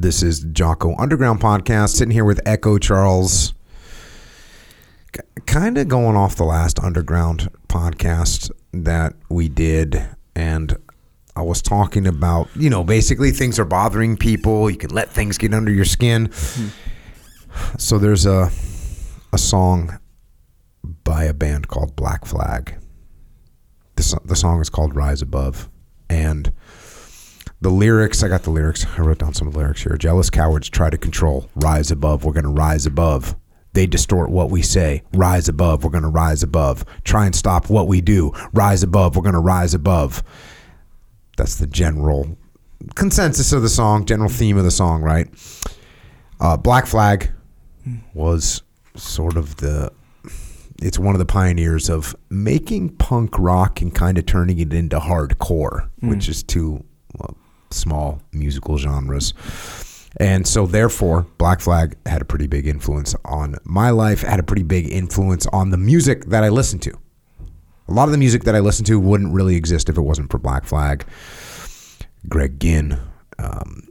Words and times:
This 0.00 0.24
is 0.24 0.40
Jocko 0.40 0.96
Underground 0.98 1.40
Podcast. 1.40 1.90
Sitting 1.90 2.10
here 2.10 2.24
with 2.24 2.40
Echo 2.44 2.78
Charles. 2.78 3.54
Kind 5.46 5.78
of 5.78 5.86
going 5.86 6.16
off 6.16 6.34
the 6.34 6.44
last 6.44 6.80
Underground 6.80 7.48
podcast 7.68 8.50
that 8.72 9.14
we 9.28 9.48
did. 9.48 10.04
And 10.34 10.76
I 11.36 11.42
was 11.42 11.62
talking 11.62 12.08
about, 12.08 12.48
you 12.56 12.68
know, 12.70 12.82
basically 12.82 13.30
things 13.30 13.60
are 13.60 13.64
bothering 13.64 14.16
people. 14.16 14.68
You 14.68 14.76
can 14.76 14.90
let 14.90 15.10
things 15.10 15.38
get 15.38 15.54
under 15.54 15.70
your 15.70 15.84
skin. 15.84 16.30
Hmm. 16.32 16.68
So 17.78 17.98
there's 17.98 18.26
a, 18.26 18.50
a 19.32 19.38
song 19.38 20.00
by 21.04 21.22
a 21.24 21.32
band 21.32 21.68
called 21.68 21.94
Black 21.94 22.24
Flag. 22.24 22.74
The, 23.94 24.20
the 24.24 24.36
song 24.36 24.60
is 24.60 24.68
called 24.68 24.96
Rise 24.96 25.22
Above. 25.22 25.70
And 26.10 26.52
the 27.60 27.70
lyrics, 27.70 28.22
I 28.22 28.28
got 28.28 28.42
the 28.42 28.50
lyrics. 28.50 28.86
I 28.98 29.00
wrote 29.00 29.18
down 29.18 29.34
some 29.34 29.48
of 29.48 29.54
the 29.54 29.60
lyrics 29.60 29.82
here. 29.82 29.96
Jealous 29.96 30.30
cowards 30.30 30.68
try 30.68 30.90
to 30.90 30.98
control. 30.98 31.48
Rise 31.56 31.90
above. 31.90 32.24
We're 32.24 32.32
going 32.32 32.44
to 32.44 32.50
rise 32.50 32.86
above. 32.86 33.36
They 33.72 33.86
distort 33.86 34.30
what 34.30 34.50
we 34.50 34.62
say. 34.62 35.02
Rise 35.12 35.48
above. 35.48 35.82
We're 35.82 35.90
going 35.90 36.04
to 36.04 36.08
rise 36.08 36.42
above. 36.42 36.84
Try 37.04 37.26
and 37.26 37.34
stop 37.34 37.70
what 37.70 37.88
we 37.88 38.00
do. 38.00 38.32
Rise 38.52 38.82
above. 38.82 39.16
We're 39.16 39.22
going 39.22 39.34
to 39.34 39.40
rise 39.40 39.74
above. 39.74 40.22
That's 41.36 41.56
the 41.56 41.66
general 41.66 42.38
consensus 42.94 43.52
of 43.52 43.62
the 43.62 43.68
song, 43.68 44.04
general 44.04 44.28
theme 44.28 44.56
of 44.56 44.64
the 44.64 44.70
song, 44.70 45.02
right? 45.02 45.28
Uh, 46.40 46.56
Black 46.56 46.86
Flag 46.86 47.32
was 48.12 48.62
sort 48.94 49.36
of 49.36 49.56
the 49.56 49.90
it's 50.82 50.98
one 50.98 51.14
of 51.14 51.18
the 51.18 51.26
pioneers 51.26 51.88
of 51.88 52.14
making 52.30 52.90
punk 52.96 53.38
rock 53.38 53.80
and 53.80 53.94
kind 53.94 54.18
of 54.18 54.26
turning 54.26 54.58
it 54.58 54.72
into 54.72 54.98
hardcore, 54.98 55.88
which 56.00 56.28
is 56.28 56.42
two 56.42 56.72
well, 56.72 56.84
small 57.74 58.22
musical 58.32 58.78
genres. 58.78 59.34
And 60.18 60.46
so, 60.46 60.66
therefore, 60.66 61.26
Black 61.38 61.60
Flag 61.60 61.96
had 62.06 62.22
a 62.22 62.24
pretty 62.24 62.46
big 62.46 62.68
influence 62.68 63.16
on 63.24 63.56
my 63.64 63.90
life, 63.90 64.22
had 64.22 64.38
a 64.38 64.44
pretty 64.44 64.62
big 64.62 64.88
influence 64.90 65.46
on 65.48 65.70
the 65.70 65.76
music 65.76 66.26
that 66.26 66.44
I 66.44 66.50
listened 66.50 66.82
to. 66.82 66.92
A 67.88 67.92
lot 67.92 68.04
of 68.04 68.12
the 68.12 68.18
music 68.18 68.44
that 68.44 68.54
I 68.54 68.60
listened 68.60 68.86
to 68.86 69.00
wouldn't 69.00 69.34
really 69.34 69.56
exist 69.56 69.88
if 69.88 69.98
it 69.98 70.02
wasn't 70.02 70.30
for 70.30 70.38
Black 70.38 70.64
Flag. 70.64 71.04
Greg 72.28 72.60
Ginn, 72.60 72.98
um, 73.38 73.88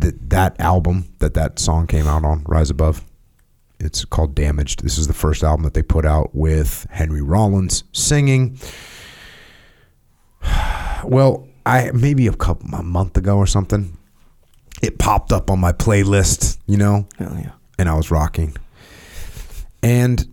th- 0.00 0.14
that 0.28 0.60
album 0.60 1.08
that 1.18 1.34
that 1.34 1.58
song 1.58 1.86
came 1.86 2.06
out 2.06 2.24
on, 2.24 2.44
Rise 2.46 2.70
Above, 2.70 3.02
it's 3.80 4.04
called 4.04 4.34
Damaged. 4.34 4.82
This 4.82 4.98
is 4.98 5.06
the 5.06 5.14
first 5.14 5.42
album 5.42 5.64
that 5.64 5.74
they 5.74 5.82
put 5.82 6.04
out 6.04 6.34
with 6.34 6.86
Henry 6.90 7.22
Rollins 7.22 7.84
singing. 7.92 8.58
Well, 11.04 11.46
I 11.66 11.90
maybe 11.92 12.28
a 12.28 12.32
couple 12.32 12.72
a 12.74 12.82
month 12.82 13.16
ago 13.16 13.36
or 13.36 13.46
something, 13.46 13.98
it 14.82 14.98
popped 14.98 15.32
up 15.32 15.50
on 15.50 15.58
my 15.58 15.72
playlist, 15.72 16.58
you 16.66 16.76
know, 16.76 17.06
Hell 17.18 17.36
yeah. 17.38 17.50
and 17.78 17.88
I 17.88 17.94
was 17.94 18.10
rocking. 18.10 18.56
And 19.82 20.24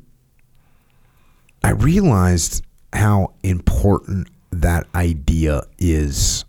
I 1.63 1.71
realized 1.71 2.63
how 2.93 3.33
important 3.43 4.29
that 4.51 4.85
idea 4.93 5.63
is 5.79 6.45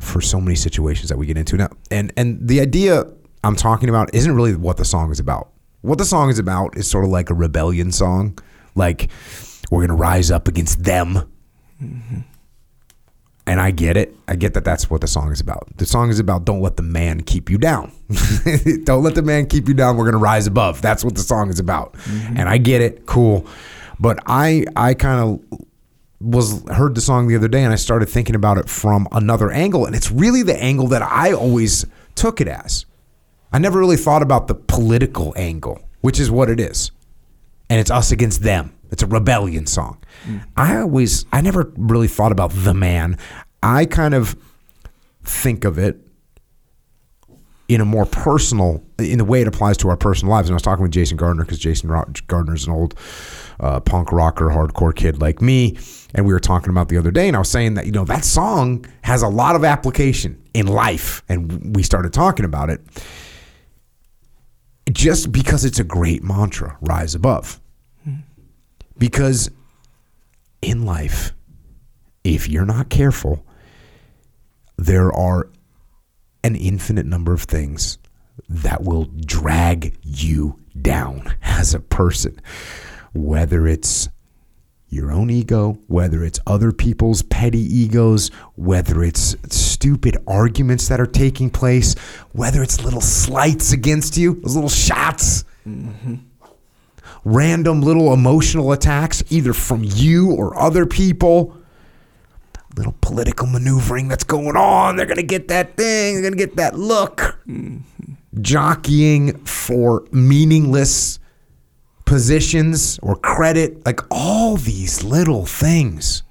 for 0.00 0.20
so 0.20 0.40
many 0.40 0.56
situations 0.56 1.10
that 1.10 1.18
we 1.18 1.26
get 1.26 1.36
into 1.36 1.56
now. 1.56 1.68
And 1.90 2.12
and 2.16 2.48
the 2.48 2.60
idea 2.60 3.04
I'm 3.44 3.56
talking 3.56 3.88
about 3.88 4.14
isn't 4.14 4.34
really 4.34 4.56
what 4.56 4.78
the 4.78 4.84
song 4.84 5.10
is 5.10 5.20
about. 5.20 5.50
What 5.82 5.98
the 5.98 6.04
song 6.04 6.30
is 6.30 6.38
about 6.38 6.76
is 6.76 6.88
sort 6.88 7.04
of 7.04 7.10
like 7.10 7.28
a 7.28 7.34
rebellion 7.34 7.92
song. 7.92 8.38
Like 8.74 9.10
we're 9.70 9.80
going 9.80 9.88
to 9.88 9.94
rise 9.94 10.30
up 10.30 10.48
against 10.48 10.82
them. 10.84 11.30
Mm-hmm. 11.82 12.20
And 13.46 13.60
I 13.60 13.72
get 13.72 13.96
it. 13.96 14.16
I 14.28 14.36
get 14.36 14.54
that 14.54 14.64
that's 14.64 14.88
what 14.88 15.00
the 15.00 15.08
song 15.08 15.32
is 15.32 15.40
about. 15.40 15.68
The 15.76 15.86
song 15.86 16.10
is 16.10 16.20
about 16.20 16.44
don't 16.44 16.60
let 16.60 16.76
the 16.76 16.82
man 16.82 17.22
keep 17.22 17.50
you 17.50 17.58
down. 17.58 17.92
don't 18.84 19.02
let 19.02 19.16
the 19.16 19.22
man 19.24 19.46
keep 19.46 19.66
you 19.66 19.74
down. 19.74 19.96
We're 19.96 20.04
going 20.04 20.12
to 20.12 20.18
rise 20.18 20.46
above. 20.46 20.80
That's 20.80 21.04
what 21.04 21.16
the 21.16 21.22
song 21.22 21.50
is 21.50 21.58
about. 21.58 21.94
Mm-hmm. 21.94 22.36
And 22.36 22.48
I 22.48 22.58
get 22.58 22.80
it. 22.82 23.04
Cool. 23.04 23.46
But 23.98 24.20
I 24.26 24.64
I 24.76 24.94
kind 24.94 25.20
of 25.20 25.60
was 26.20 26.62
heard 26.68 26.94
the 26.94 27.00
song 27.00 27.26
the 27.26 27.34
other 27.34 27.48
day 27.48 27.64
and 27.64 27.72
I 27.72 27.76
started 27.76 28.08
thinking 28.08 28.36
about 28.36 28.58
it 28.58 28.68
from 28.68 29.08
another 29.10 29.50
angle 29.50 29.86
and 29.86 29.96
it's 29.96 30.10
really 30.10 30.44
the 30.44 30.56
angle 30.56 30.86
that 30.88 31.02
I 31.02 31.32
always 31.32 31.84
took 32.14 32.40
it 32.40 32.46
as. 32.46 32.86
I 33.52 33.58
never 33.58 33.78
really 33.78 33.96
thought 33.96 34.22
about 34.22 34.46
the 34.46 34.54
political 34.54 35.34
angle, 35.36 35.82
which 36.00 36.20
is 36.20 36.30
what 36.30 36.48
it 36.48 36.60
is. 36.60 36.90
And 37.72 37.80
it's 37.80 37.90
us 37.90 38.12
against 38.12 38.42
them. 38.42 38.74
It's 38.90 39.02
a 39.02 39.06
rebellion 39.06 39.64
song. 39.66 39.96
I 40.58 40.76
always 40.76 41.24
I 41.32 41.40
never 41.40 41.72
really 41.78 42.06
thought 42.06 42.30
about 42.30 42.50
the 42.52 42.74
man. 42.74 43.16
I 43.62 43.86
kind 43.86 44.12
of 44.12 44.36
think 45.22 45.64
of 45.64 45.78
it 45.78 45.98
in 47.68 47.80
a 47.80 47.86
more 47.86 48.04
personal, 48.04 48.84
in 48.98 49.16
the 49.16 49.24
way 49.24 49.40
it 49.40 49.48
applies 49.48 49.78
to 49.78 49.88
our 49.88 49.96
personal 49.96 50.30
lives. 50.30 50.50
And 50.50 50.52
I 50.52 50.56
was 50.56 50.62
talking 50.62 50.82
with 50.82 50.92
Jason 50.92 51.16
Gardner 51.16 51.44
because 51.44 51.58
Jason 51.58 51.88
Gardner 52.26 52.54
is 52.54 52.66
an 52.66 52.74
old 52.74 52.94
uh, 53.58 53.80
punk 53.80 54.12
rocker, 54.12 54.48
hardcore 54.48 54.94
kid 54.94 55.22
like 55.22 55.40
me, 55.40 55.78
and 56.14 56.26
we 56.26 56.34
were 56.34 56.40
talking 56.40 56.68
about 56.68 56.90
the 56.90 56.98
other 56.98 57.10
day, 57.10 57.26
and 57.26 57.36
I 57.36 57.38
was 57.38 57.50
saying 57.50 57.72
that 57.74 57.86
you 57.86 57.92
know 57.92 58.04
that 58.04 58.26
song 58.26 58.84
has 59.00 59.22
a 59.22 59.28
lot 59.28 59.56
of 59.56 59.64
application 59.64 60.42
in 60.52 60.66
life, 60.66 61.22
and 61.30 61.74
we 61.74 61.82
started 61.82 62.12
talking 62.12 62.44
about 62.44 62.68
it 62.68 62.82
just 64.92 65.32
because 65.32 65.64
it's 65.64 65.78
a 65.78 65.84
great 65.84 66.22
mantra, 66.22 66.76
rise 66.82 67.14
above. 67.14 67.61
Because 68.98 69.50
in 70.60 70.84
life, 70.84 71.32
if 72.24 72.48
you're 72.48 72.66
not 72.66 72.88
careful, 72.88 73.44
there 74.76 75.12
are 75.12 75.48
an 76.44 76.56
infinite 76.56 77.06
number 77.06 77.32
of 77.32 77.42
things 77.42 77.98
that 78.48 78.82
will 78.82 79.04
drag 79.04 79.96
you 80.02 80.58
down 80.80 81.34
as 81.42 81.74
a 81.74 81.80
person. 81.80 82.40
Whether 83.14 83.66
it's 83.66 84.08
your 84.88 85.10
own 85.10 85.30
ego, 85.30 85.78
whether 85.86 86.22
it's 86.22 86.38
other 86.46 86.70
people's 86.70 87.22
petty 87.22 87.60
egos, 87.60 88.28
whether 88.56 89.02
it's 89.02 89.36
stupid 89.54 90.16
arguments 90.26 90.88
that 90.88 91.00
are 91.00 91.06
taking 91.06 91.48
place, 91.48 91.94
whether 92.32 92.62
it's 92.62 92.84
little 92.84 93.00
slights 93.00 93.72
against 93.72 94.18
you, 94.18 94.34
those 94.42 94.54
little 94.54 94.68
shots, 94.68 95.44
mm-hmm. 95.66 96.16
Random 97.24 97.80
little 97.80 98.12
emotional 98.12 98.72
attacks, 98.72 99.22
either 99.30 99.52
from 99.52 99.82
you 99.84 100.32
or 100.32 100.58
other 100.58 100.86
people 100.86 101.56
little 102.76 102.94
political 103.00 103.46
maneuvering 103.46 104.08
that's 104.08 104.24
going 104.24 104.56
on. 104.56 104.96
They're 104.96 105.06
going 105.06 105.16
to 105.16 105.22
get 105.22 105.48
that 105.48 105.76
thing, 105.76 106.14
they're 106.14 106.22
going 106.22 106.32
to 106.32 106.38
get 106.38 106.56
that 106.56 106.78
look. 106.78 107.38
Mm-hmm. 107.46 108.12
Jockeying 108.40 109.36
for 109.44 110.06
meaningless 110.10 111.18
positions 112.06 112.98
or 113.02 113.16
credit, 113.16 113.84
like 113.84 114.00
all 114.10 114.56
these 114.56 115.04
little 115.04 115.44
things 115.44 116.22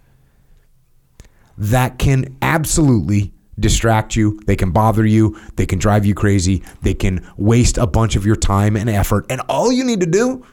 that 1.58 2.00
can 2.00 2.36
absolutely 2.42 3.34
distract 3.60 4.16
you. 4.16 4.40
They 4.48 4.56
can 4.56 4.72
bother 4.72 5.06
you. 5.06 5.40
They 5.58 5.68
can 5.68 5.78
drive 5.78 6.06
you 6.06 6.16
crazy. 6.16 6.64
They 6.82 6.96
can 6.96 7.28
waste 7.38 7.78
a 7.78 7.86
bunch 7.86 8.16
of 8.16 8.26
your 8.26 8.36
time 8.36 8.76
and 8.76 8.90
effort. 8.90 9.28
And 9.30 9.42
all 9.42 9.72
you 9.72 9.84
need 9.84 10.00
to 10.00 10.08
do, 10.08 10.44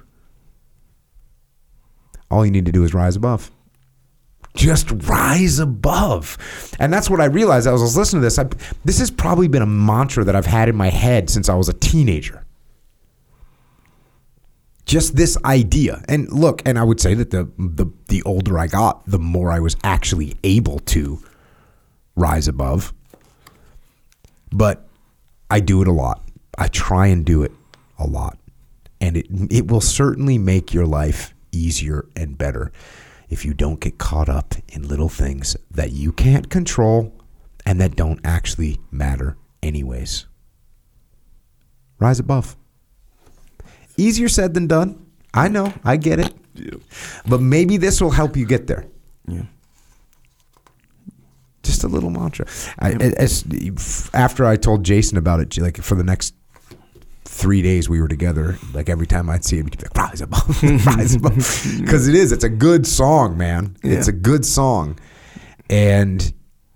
all 2.31 2.45
you 2.45 2.51
need 2.51 2.67
to 2.67 2.73
do 2.73 2.85
is 2.85 2.95
rise 2.95 3.17
above 3.17 3.51
just 4.59 4.91
rise 5.09 5.59
above. 5.59 6.37
And 6.79 6.93
that's 6.93 7.09
what 7.09 7.21
I 7.21 7.27
realized 7.27 7.67
as 7.67 7.81
I 7.81 7.85
was 7.85 7.97
listening 7.97 8.23
to 8.23 8.27
this. 8.27 8.39
I, 8.39 8.47
this 8.85 8.99
has 8.99 9.11
probably 9.11 9.49
been 9.49 9.63
a 9.63 9.67
mantra 9.67 10.25
that 10.25 10.37
I've 10.37 10.47
had 10.47 10.69
in 10.69 10.77
my 10.77 10.91
head 10.91 11.31
since 11.31 11.49
I 11.49 11.55
was 11.55 11.69
a 11.69 11.73
teenager. 11.73 12.45
Just 14.85 15.17
this 15.17 15.37
idea. 15.45 16.03
And 16.09 16.31
look, 16.33 16.63
and 16.67 16.79
I 16.79 16.83
would 16.83 16.99
say 17.01 17.15
that 17.15 17.31
the, 17.31 17.51
the 17.59 17.87
the 18.09 18.23
older 18.23 18.59
I 18.59 18.67
got, 18.67 19.05
the 19.07 19.19
more 19.19 19.53
I 19.53 19.61
was 19.61 19.77
actually 19.85 20.37
able 20.43 20.79
to 20.81 21.23
rise 22.17 22.49
above. 22.49 22.95
But 24.51 24.89
I 25.51 25.61
do 25.61 25.83
it 25.83 25.89
a 25.89 25.93
lot. 25.93 26.25
I 26.57 26.69
try 26.69 27.09
and 27.09 27.25
do 27.25 27.43
it 27.43 27.53
a 27.99 28.07
lot. 28.07 28.39
And 28.99 29.19
it 29.19 29.27
it 29.51 29.71
will 29.71 29.83
certainly 29.83 30.39
make 30.39 30.73
your 30.73 30.87
life 30.87 31.35
easier 31.53 32.07
and 32.17 32.37
better 32.39 32.73
if 33.29 33.45
you 33.45 33.55
don't 33.55 33.81
get 33.81 33.99
caught 33.99 34.29
up 34.29 34.55
in 34.69 34.89
little 34.89 35.09
things 35.09 35.57
that 35.71 35.93
you 35.93 36.13
can't 36.13 36.49
control 36.49 37.13
and 37.67 37.81
that 37.81 37.97
don't 37.97 38.21
actually 38.25 38.79
matter 38.91 39.37
anyways. 39.63 40.27
Rise 41.99 42.19
above. 42.19 42.57
Easier 43.97 44.29
said 44.29 44.55
than 44.55 44.67
done. 44.67 45.05
I 45.35 45.49
know, 45.49 45.73
I 45.85 45.97
get 45.97 46.21
it. 46.21 46.33
Yeah. 46.55 46.77
But 47.27 47.41
maybe 47.41 47.77
this 47.77 48.01
will 48.01 48.11
help 48.11 48.37
you 48.37 48.47
get 48.47 48.67
there. 48.67 48.87
Yeah. 49.27 49.43
Just 51.63 51.85
a 51.85 51.89
little 51.89 52.11
mantra. 52.11 52.47
I, 52.79 52.93
as, 52.93 53.45
after 54.15 54.47
I 54.47 54.57
told 54.57 54.85
Jason 54.85 55.19
about 55.19 55.41
it, 55.41 55.59
like 55.59 55.77
for 55.77 55.97
the 55.97 56.05
next 56.05 56.35
three 57.39 57.63
days 57.63 57.89
we 57.89 58.01
were 58.01 58.09
together, 58.09 58.59
like 58.75 58.89
every 58.89 59.07
time 59.07 59.31
I'd 59.31 59.45
see 59.45 59.59
him, 59.59 59.67
he'd 59.67 59.79
be 59.79 59.85
like, 59.85 59.97
rise 59.97 60.21
above, 60.21 60.63
rise 60.87 61.15
above. 61.15 61.37
Because 61.81 62.09
it 62.09 62.15
is, 62.15 62.33
it's 62.33 62.45
a 62.45 62.49
good 62.49 62.87
song, 62.87 63.39
man. 63.39 63.77
It's 63.83 64.09
a 64.09 64.13
good 64.13 64.45
song. 64.45 64.99
And 65.71 66.33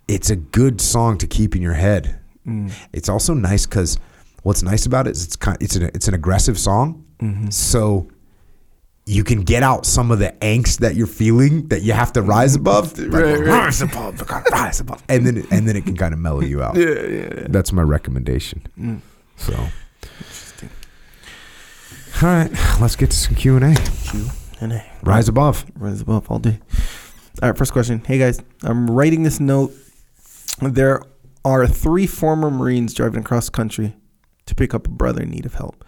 it's 0.08 0.30
a 0.30 0.36
good 0.36 0.80
song 0.80 1.18
to 1.18 1.26
keep 1.26 1.56
in 1.56 1.62
your 1.62 1.74
head 1.74 2.18
It's 2.92 3.08
also 3.08 3.34
nice 3.34 3.66
because 3.66 3.98
what's 4.42 4.62
nice 4.62 4.84
about 4.86 5.06
it 5.06 5.12
is 5.16 5.24
it's 5.24 5.36
kind 5.36 5.56
it's 5.60 5.76
an 5.76 5.84
it's 5.94 6.08
an 6.08 6.14
aggressive 6.14 6.58
song, 6.58 7.04
so 7.50 8.08
you 9.06 9.24
can 9.24 9.42
get 9.42 9.62
out 9.62 9.86
some 9.86 10.10
of 10.12 10.18
the 10.18 10.32
angst 10.40 10.78
that 10.78 10.94
you're 10.96 11.06
feeling 11.22 11.68
that 11.68 11.82
you 11.82 11.92
have 11.92 12.12
to 12.12 12.22
rise 12.22 12.54
above. 12.56 12.98
Like, 12.98 13.12
Right, 13.12 13.38
right. 13.38 13.64
Rise 13.64 13.82
above, 13.82 14.20
rise 14.50 14.80
above, 14.80 15.02
and 15.08 15.24
then 15.26 15.36
and 15.50 15.66
then 15.68 15.76
it 15.76 15.84
can 15.86 15.96
kind 15.96 16.12
of 16.14 16.20
mellow 16.20 16.40
you 16.42 16.62
out. 16.62 16.74
Yeah, 16.76 16.86
yeah, 16.86 17.34
yeah. 17.34 17.46
That's 17.48 17.72
my 17.72 17.82
recommendation. 17.82 18.58
Mm. 18.78 19.00
So, 19.36 19.54
all 22.22 22.28
right, 22.28 22.50
let's 22.80 22.94
get 22.94 23.10
to 23.10 23.16
some 23.16 23.34
Q 23.34 23.56
and 23.56 23.64
A. 23.64 23.80
Q 24.08 24.26
and 24.60 24.72
A. 24.72 24.84
Rise 25.02 25.28
above. 25.28 25.64
Rise 25.74 26.00
above 26.00 26.30
all 26.30 26.38
day. 26.38 26.60
All 27.42 27.48
right, 27.48 27.58
first 27.58 27.72
question. 27.72 28.00
Hey 28.04 28.18
guys, 28.18 28.40
I'm 28.62 28.88
writing 28.88 29.24
this 29.24 29.40
note. 29.40 29.72
There 30.60 31.02
are 31.44 31.66
three 31.66 32.06
former 32.06 32.48
Marines 32.48 32.94
driving 32.94 33.20
across 33.20 33.48
country 33.48 33.96
to 34.46 34.54
pick 34.54 34.72
up 34.72 34.86
a 34.86 34.90
brother 34.90 35.22
in 35.22 35.30
need 35.30 35.46
of 35.46 35.54
help. 35.54 35.84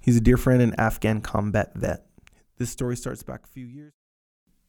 He's 0.00 0.16
a 0.16 0.20
dear 0.20 0.36
friend 0.36 0.62
and 0.62 0.78
Afghan 0.78 1.22
combat 1.22 1.72
vet. 1.74 2.06
This 2.58 2.70
story 2.70 2.96
starts 2.96 3.24
back 3.24 3.44
a 3.44 3.48
few 3.48 3.66
years. 3.66 3.92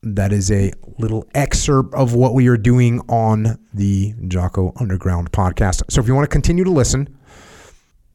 That 0.02 0.34
is 0.34 0.50
a 0.50 0.72
little 0.98 1.28
excerpt 1.36 1.94
of 1.94 2.16
what 2.16 2.34
we 2.34 2.48
are 2.48 2.58
doing 2.58 3.02
on 3.10 3.60
the 3.74 4.16
Jocko 4.28 4.74
Underground 4.80 5.32
podcast. 5.32 5.84
So 5.90 6.02
if 6.02 6.08
you 6.08 6.16
want 6.16 6.26
to 6.26 6.34
continue 6.34 6.64
to 6.64 6.72
listen, 6.72 7.19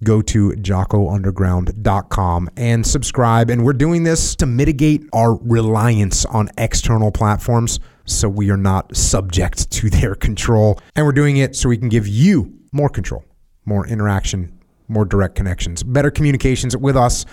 go 0.04 0.22
to 0.22 0.50
jockounderground.com 0.50 2.50
and 2.56 2.86
subscribe. 2.86 3.50
And 3.50 3.64
we're 3.64 3.72
doing 3.72 4.04
this 4.04 4.36
to 4.36 4.46
mitigate 4.46 5.04
our 5.12 5.34
reliance 5.36 6.24
on 6.26 6.50
external 6.58 7.10
platforms 7.10 7.80
so 8.04 8.28
we 8.28 8.50
are 8.50 8.56
not 8.56 8.96
subject 8.96 9.70
to 9.72 9.90
their 9.90 10.14
control. 10.14 10.78
And 10.94 11.04
we're 11.04 11.12
doing 11.12 11.38
it 11.38 11.56
so 11.56 11.68
we 11.68 11.78
can 11.78 11.88
give 11.88 12.06
you 12.06 12.52
more 12.72 12.88
control, 12.88 13.24
more 13.64 13.86
interaction, 13.86 14.58
more 14.88 15.04
direct 15.04 15.34
connections, 15.34 15.82
better 15.82 16.10
communications 16.10 16.76
with 16.76 16.96
us 16.96 17.24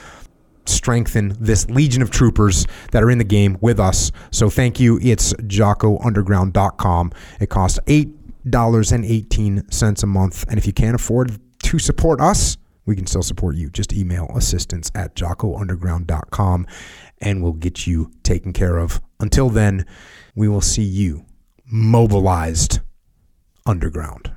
strengthen 0.66 1.36
this 1.40 1.70
legion 1.70 2.02
of 2.02 2.12
troopers 2.12 2.68
that 2.92 3.02
are 3.04 3.10
in 3.10 3.18
the 3.18 3.24
game 3.24 3.58
with 3.62 3.80
us. 3.80 4.12
So 4.32 4.50
thank 4.50 4.78
you. 4.80 5.00
It's 5.02 5.34
jockounderground.com. 5.34 7.12
It 7.40 7.50
costs 7.50 7.80
$8.18 7.88 10.04
a 10.04 10.08
month. 10.08 10.46
And 10.48 10.58
if 10.58 10.66
you 10.66 10.74
can't 10.74 10.96
afford 10.96 11.40
to 11.64 11.80
support 11.80 12.22
us, 12.22 12.58
we 12.86 12.96
can 12.96 13.06
still 13.06 13.24
support 13.24 13.56
you. 13.56 13.70
Just 13.70 13.94
email 13.94 14.32
assistance 14.36 14.92
at 14.96 15.16
jockounderground.com 15.16 16.68
and 17.20 17.44
we'll 17.44 17.54
get 17.54 17.86
you 17.88 18.12
taken 18.24 18.54
care 18.54 18.78
of. 18.78 19.02
Until 19.20 19.50
then, 19.50 19.86
we 20.36 20.48
will 20.48 20.62
see 20.62 20.84
you 20.84 21.26
mobilized 21.66 22.80
underground. 23.66 24.32